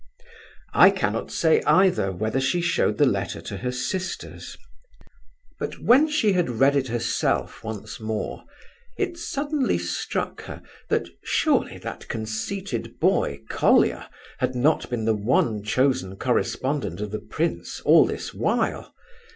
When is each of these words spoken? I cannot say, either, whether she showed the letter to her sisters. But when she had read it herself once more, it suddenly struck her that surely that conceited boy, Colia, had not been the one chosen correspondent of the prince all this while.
I 0.73 0.89
cannot 0.89 1.29
say, 1.29 1.61
either, 1.61 2.11
whether 2.11 2.39
she 2.41 2.59
showed 2.59 2.97
the 2.97 3.05
letter 3.05 3.39
to 3.41 3.57
her 3.57 3.71
sisters. 3.71 4.57
But 5.59 5.77
when 5.77 6.09
she 6.09 6.33
had 6.33 6.49
read 6.49 6.75
it 6.75 6.87
herself 6.87 7.63
once 7.63 7.99
more, 7.99 8.43
it 8.97 9.19
suddenly 9.19 9.77
struck 9.77 10.41
her 10.45 10.63
that 10.89 11.07
surely 11.23 11.77
that 11.77 12.07
conceited 12.07 12.99
boy, 12.99 13.41
Colia, 13.49 14.09
had 14.39 14.55
not 14.55 14.89
been 14.89 15.05
the 15.05 15.13
one 15.13 15.61
chosen 15.61 16.15
correspondent 16.15 16.99
of 16.99 17.11
the 17.11 17.19
prince 17.19 17.79
all 17.81 18.07
this 18.07 18.33
while. 18.33 18.95